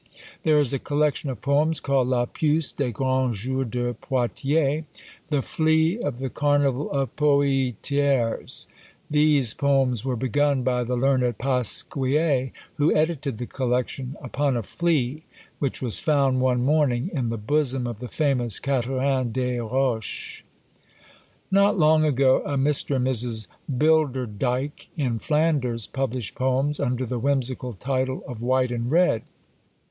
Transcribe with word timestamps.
There 0.41 0.57
is 0.57 0.73
a 0.73 0.79
collection 0.79 1.29
of 1.29 1.41
poems 1.43 1.79
called 1.79 2.07
"La 2.07 2.25
PUCE 2.25 2.73
des 2.73 2.89
grands 2.89 3.37
jours 3.37 3.67
de 3.67 3.93
Poitiers." 3.93 4.83
"The 5.29 5.43
FLEA 5.43 5.99
of 6.01 6.17
the 6.17 6.31
carnival 6.31 6.89
of 6.89 7.15
Poietiers." 7.15 8.65
These 9.11 9.53
poems 9.53 10.03
were 10.03 10.15
begun 10.15 10.63
by 10.63 10.83
the 10.83 10.95
learned 10.95 11.37
Pasquier, 11.37 12.49
who 12.77 12.91
edited 12.95 13.37
the 13.37 13.45
collection, 13.45 14.17
upon 14.23 14.57
a 14.57 14.63
FLEA 14.63 15.21
which 15.59 15.83
was 15.83 15.99
found 15.99 16.41
one 16.41 16.65
morning 16.65 17.11
in 17.13 17.29
the 17.29 17.37
bosom 17.37 17.85
of 17.85 17.99
the 17.99 18.07
famous 18.07 18.57
Catherine 18.57 19.31
des 19.31 19.59
Roches! 19.59 20.41
Not 21.51 21.77
long 21.77 22.05
ago, 22.05 22.41
a 22.43 22.57
Mr. 22.57 22.95
and 22.95 23.05
Mrs. 23.05 23.45
Bilderdyk, 23.71 24.87
in 24.97 25.19
Flanders, 25.19 25.85
published 25.85 26.33
poems 26.33 26.79
under 26.79 27.05
the 27.05 27.19
whimsical 27.19 27.73
title 27.73 28.23
of 28.27 28.41
"White 28.41 28.71
and 28.71 28.91
Red." 28.91 29.21